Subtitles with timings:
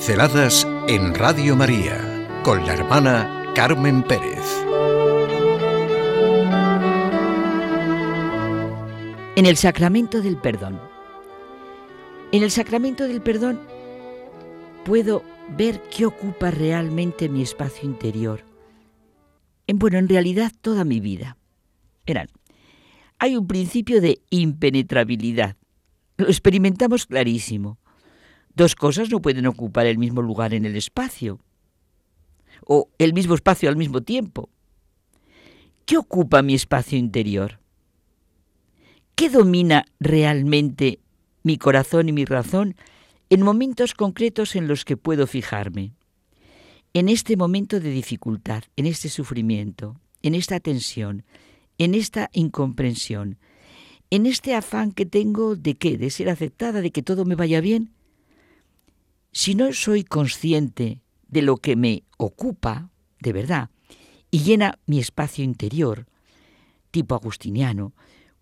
[0.00, 4.40] Pinceladas en Radio María con la hermana Carmen Pérez.
[9.36, 10.80] En el sacramento del perdón.
[12.32, 13.60] En el sacramento del perdón
[14.86, 15.22] puedo
[15.54, 18.42] ver qué ocupa realmente mi espacio interior.
[19.66, 21.36] En, bueno, en realidad toda mi vida.
[22.06, 22.28] Verán,
[23.18, 25.58] hay un principio de impenetrabilidad.
[26.16, 27.78] Lo experimentamos clarísimo.
[28.54, 31.40] Dos cosas no pueden ocupar el mismo lugar en el espacio
[32.66, 34.50] o el mismo espacio al mismo tiempo.
[35.86, 37.60] ¿Qué ocupa mi espacio interior?
[39.14, 41.00] ¿Qué domina realmente
[41.42, 42.76] mi corazón y mi razón
[43.28, 45.94] en momentos concretos en los que puedo fijarme?
[46.92, 51.24] En este momento de dificultad, en este sufrimiento, en esta tensión,
[51.78, 53.38] en esta incomprensión,
[54.10, 57.60] en este afán que tengo de qué, de ser aceptada, de que todo me vaya
[57.60, 57.92] bien,
[59.32, 63.70] si no soy consciente de lo que me ocupa, de verdad,
[64.30, 66.06] y llena mi espacio interior,
[66.90, 67.94] tipo agustiniano,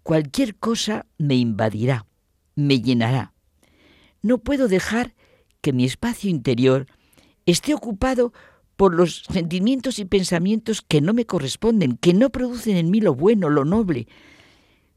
[0.03, 2.06] cualquier cosa me invadirá,
[2.55, 3.33] me llenará.
[4.22, 5.14] No puedo dejar
[5.61, 6.86] que mi espacio interior
[7.47, 8.33] esté ocupado
[8.77, 13.14] por los sentimientos y pensamientos que no me corresponden, que no producen en mí lo
[13.14, 14.06] bueno, lo noble,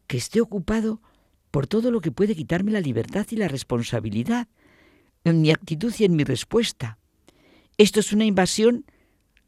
[0.08, 1.02] que esté ocupado
[1.50, 4.48] por todo lo que puede quitarme la libertad y la responsabilidad,
[5.24, 6.98] en mi actitud y en mi respuesta.
[7.78, 8.86] Esto es una invasión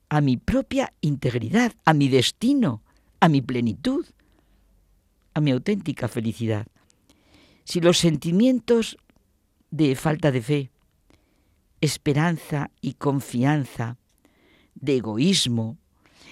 [0.10, 2.84] a mi propia integridad, a mi destino,
[3.20, 4.06] a mi plenitud,
[5.34, 6.68] a mi auténtica felicidad.
[7.64, 8.98] Si los sentimientos
[9.72, 10.72] de falta de fe,
[11.82, 13.98] esperanza y confianza,
[14.76, 15.78] de egoísmo,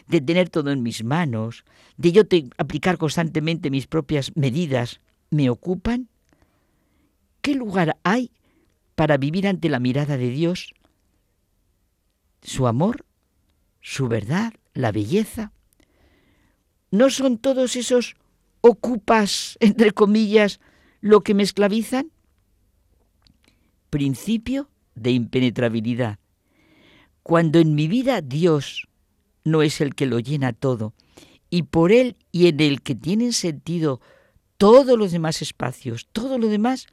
[0.07, 1.63] de tener todo en mis manos,
[1.97, 2.23] de yo
[2.57, 6.09] aplicar constantemente mis propias medidas, me ocupan?
[7.41, 8.31] ¿Qué lugar hay
[8.95, 10.73] para vivir ante la mirada de Dios?
[12.41, 13.05] ¿Su amor?
[13.81, 14.53] ¿Su verdad?
[14.73, 15.51] ¿La belleza?
[16.91, 18.15] ¿No son todos esos
[18.61, 20.59] ocupas, entre comillas,
[20.99, 22.11] lo que me esclavizan?
[23.89, 26.19] Principio de impenetrabilidad.
[27.23, 28.87] Cuando en mi vida Dios
[29.43, 30.93] no es el que lo llena todo,
[31.49, 33.99] y por Él y en el que tienen sentido
[34.57, 36.87] todos los demás espacios, todo lo demás,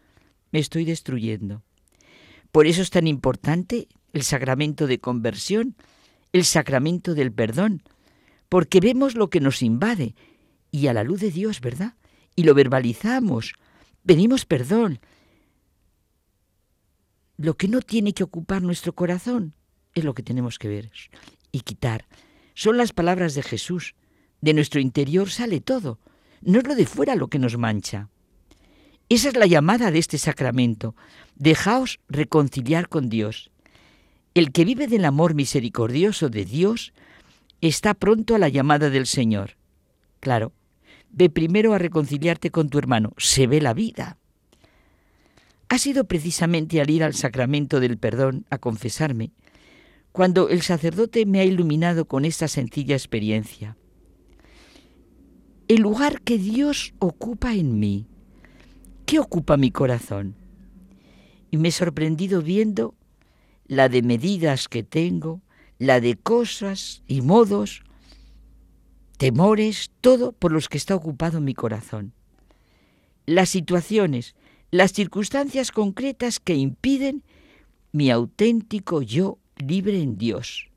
[0.51, 1.63] me estoy destruyendo.
[2.53, 5.77] Por eso es tan importante el sacramento de conversión,
[6.33, 7.83] el sacramento del perdón,
[8.49, 10.15] porque vemos lo que nos invade
[10.71, 11.95] y a la luz de Dios, ¿verdad?
[12.35, 13.55] Y lo verbalizamos,
[14.07, 15.01] pedimos perdón.
[17.37, 19.55] Lo que no tiene que ocupar nuestro corazón,
[19.95, 20.91] es lo que tenemos que ver
[21.53, 22.07] y quitar.
[22.55, 23.95] Son las palabras de Jesús.
[24.41, 25.99] De nuestro interior sale todo.
[26.41, 28.09] No es lo de fuera lo que nos mancha.
[29.09, 30.95] Esa es la llamada de este sacramento.
[31.37, 33.51] Dejaos reconciliar con Dios.
[34.35, 36.93] El que vive del amor misericordioso de Dios
[37.61, 39.57] está pronto a la llamada del Señor.
[40.21, 40.53] Claro,
[41.11, 43.13] ve primero a reconciliarte con tu hermano.
[43.17, 44.19] Se ve la vida.
[45.71, 49.33] Ha sido precisamente al ir al sacramento del perdón a confesarme
[50.19, 53.77] cuando el sacerdote me ha iluminado con esta sencilla experiencia.
[55.69, 58.08] El lugar que Dios ocupa en mí.
[59.09, 60.35] ¿Qué ocupa mi corazón?
[61.51, 62.95] Y me he sorprendido viendo
[63.67, 65.41] la de medidas que tengo,
[65.79, 67.85] la de cosas y modos,
[69.17, 72.13] temores, todo por los que está ocupado mi corazón.
[73.25, 74.35] Las situaciones,
[74.71, 77.25] las circunstancias concretas que impiden
[77.93, 80.69] mi auténtico yo libre en Dios,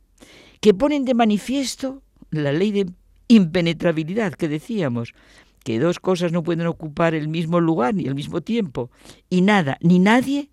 [0.61, 2.85] que ponen de manifiesto la ley de
[3.27, 5.13] impenetrabilidad que decíamos,
[5.63, 8.89] que dos cosas no pueden ocupar el mismo lugar ni el mismo tiempo,
[9.29, 10.49] y nada ni nadie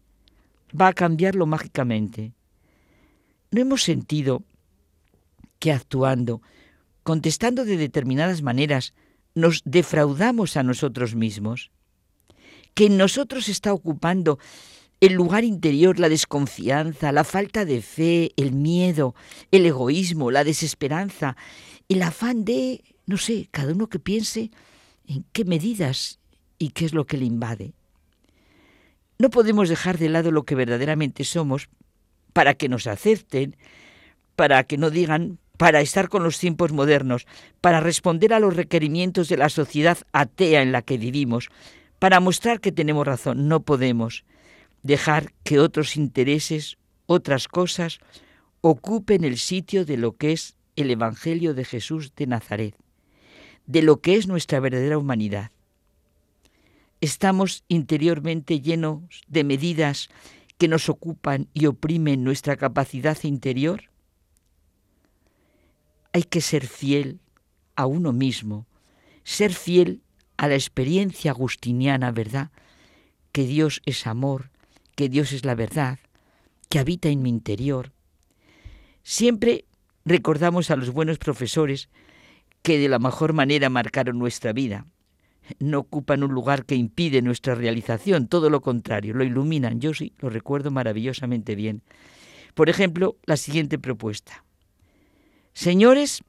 [0.79, 2.33] va a cambiarlo mágicamente.
[3.51, 4.43] ¿No hemos sentido
[5.59, 6.43] que actuando,
[7.03, 8.93] contestando de determinadas maneras,
[9.35, 11.71] nos defraudamos a nosotros mismos?
[12.75, 14.39] Que en nosotros está ocupando
[15.01, 19.15] el lugar interior, la desconfianza, la falta de fe, el miedo,
[19.51, 21.37] el egoísmo, la desesperanza,
[21.89, 24.51] el afán de, no sé, cada uno que piense
[25.09, 26.21] en qué medidas
[26.59, 27.73] y qué es lo que le invade.
[29.19, 31.69] No podemos dejar de lado lo que verdaderamente somos
[32.33, 33.57] para que nos acepten,
[34.37, 37.27] para que no digan, para estar con los tiempos modernos,
[37.61, 41.49] para responder a los requerimientos de la sociedad atea en la que vivimos,
[41.99, 43.49] para mostrar que tenemos razón.
[43.49, 44.25] No podemos
[44.85, 47.99] dejar que otros intereses, otras cosas,
[48.61, 52.77] ocupen el sitio de lo que es el Evangelio de Jesús de Nazaret,
[53.69, 55.53] de lo que es nuestra verdadera humanidad.
[57.01, 60.09] Estamos interiormente llenos de medidas
[60.59, 63.85] que nos ocupan y oprimen nuestra capacidad interior?
[66.13, 67.21] Hay que ser fiel
[67.77, 68.67] a uno mismo,
[69.23, 70.03] ser fiel
[70.37, 72.51] a la experiencia agustiniana, ¿verdad?
[73.31, 74.51] Que Dios es amor,
[74.97, 76.01] que Dios es la verdad,
[76.69, 77.93] que habita en mi interior.
[79.05, 79.65] Siempre
[80.05, 81.89] recordamos a los buenos profesores
[82.63, 84.87] que de la mejor manera marcaron nuestra vida.
[85.59, 89.81] No ocupan un lugar que impide nuestra realización, todo lo contrario, lo iluminan.
[89.81, 91.83] Yo sí, lo recuerdo maravillosamente bien.
[92.55, 94.45] Por ejemplo, la siguiente propuesta.
[95.55, 96.23] Señores,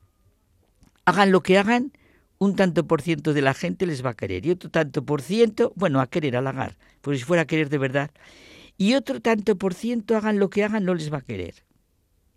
[1.06, 1.92] hagan lo que hagan,
[2.38, 5.22] un tanto por ciento de la gente les va a querer y otro tanto por
[5.22, 8.12] ciento, bueno, a querer, halagar, pues si fuera a querer de verdad,
[8.78, 11.66] y otro tanto por ciento hagan lo que hagan, no les va a querer.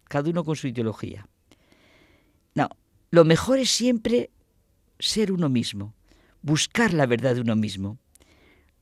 [0.08, 1.28] Cada uno con su ideología.
[2.54, 2.68] No,
[3.12, 4.30] lo mejor es siempre
[4.98, 5.94] ser uno mismo,
[6.40, 7.98] buscar la verdad de uno mismo.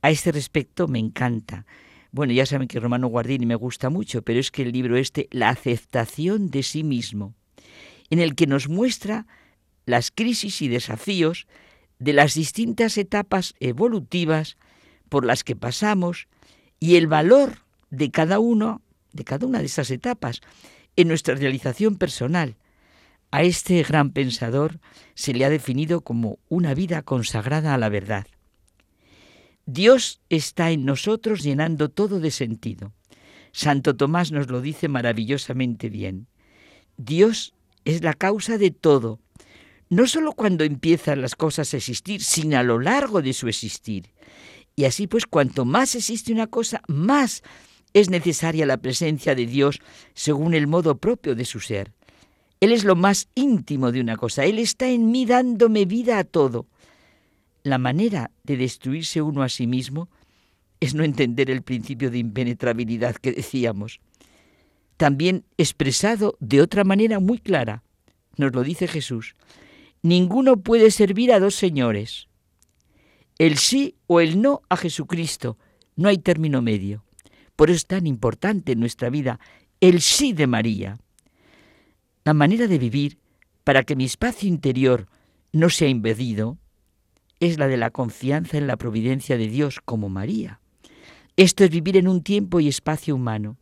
[0.01, 1.65] A este respecto me encanta.
[2.13, 5.27] Bueno, ya saben que Romano Guardini me gusta mucho, pero es que el libro este,
[5.31, 7.35] La aceptación de sí mismo,
[8.09, 9.27] en el que nos muestra
[9.85, 11.45] las crisis y desafíos
[11.99, 14.55] de las distintas etapas evolutivas
[15.09, 16.29] por las que pasamos
[16.79, 18.81] y el valor de cada uno,
[19.11, 20.39] de cada una de esas etapas
[20.95, 22.55] en nuestra realización personal.
[23.31, 24.79] A este gran pensador
[25.15, 28.27] se le ha definido como una vida consagrada a la verdad.
[29.65, 32.93] Dios está en nosotros llenando todo de sentido.
[33.53, 36.27] Santo Tomás nos lo dice maravillosamente bien.
[36.97, 37.53] Dios
[37.85, 39.19] es la causa de todo,
[39.91, 44.13] no sólo cuando empiezan las cosas a existir, sino a lo largo de su existir.
[44.73, 47.43] Y así pues, cuanto más existe una cosa, más
[47.93, 49.81] es necesaria la presencia de Dios
[50.13, 51.93] según el modo propio de su ser.
[52.61, 54.45] Él es lo más íntimo de una cosa.
[54.45, 56.67] Él está en mí dándome vida a todo.
[57.63, 60.09] La manera de destruirse uno a sí mismo
[60.79, 63.99] es no entender el principio de impenetrabilidad que decíamos.
[64.97, 67.83] También expresado de otra manera muy clara,
[68.37, 69.35] nos lo dice Jesús.
[70.03, 72.27] Ninguno puede servir a dos señores.
[73.39, 75.57] El sí o el no a Jesucristo.
[75.95, 77.03] No hay término medio.
[77.55, 79.39] Por eso es tan importante en nuestra vida
[79.79, 80.99] el sí de María.
[82.23, 83.17] La manera de vivir
[83.63, 85.07] para que mi espacio interior
[85.51, 86.57] no sea invadido
[87.39, 90.59] es la de la confianza en la providencia de Dios como María.
[91.35, 93.57] Esto es vivir en un tiempo y espacio humano.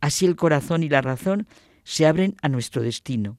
[0.00, 1.46] Así el corazón y la razón
[1.84, 3.38] se abren a nuestro destino.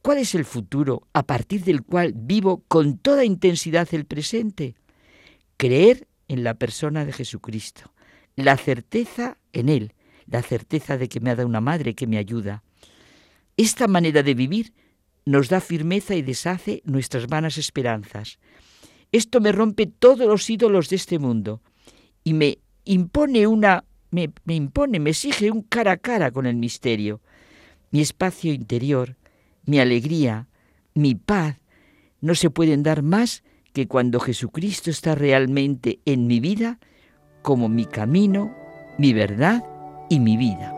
[0.00, 4.74] ¿Cuál es el futuro a partir del cual vivo con toda intensidad el presente?
[5.58, 7.92] Creer en la persona de Jesucristo,
[8.36, 9.92] la certeza en Él,
[10.26, 12.62] la certeza de que me ha dado una madre que me ayuda,
[13.58, 14.72] esta manera de vivir
[15.26, 18.38] nos da firmeza y deshace nuestras vanas esperanzas.
[19.12, 21.60] Esto me rompe todos los ídolos de este mundo
[22.24, 26.56] y me impone una me, me, impone, me exige un cara a cara con el
[26.56, 27.20] misterio.
[27.90, 29.16] Mi espacio interior,
[29.64, 30.48] mi alegría,
[30.94, 31.58] mi paz,
[32.20, 36.78] no se pueden dar más que cuando Jesucristo está realmente en mi vida
[37.42, 38.54] como mi camino,
[38.98, 39.62] mi verdad
[40.08, 40.77] y mi vida.